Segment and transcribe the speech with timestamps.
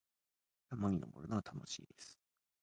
[0.71, 2.19] 山に登るのは楽しいです。